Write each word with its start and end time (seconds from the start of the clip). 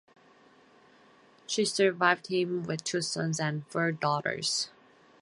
She 1.45 1.63
survived 1.63 2.25
him 2.25 2.63
with 2.63 2.83
two 2.83 3.03
sons 3.03 3.39
and 3.39 3.67
four 3.67 3.91
daughters. 3.91 4.71